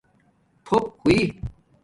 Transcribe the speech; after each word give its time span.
تھݸپ 0.65 0.83
ہوئئ 1.01 1.19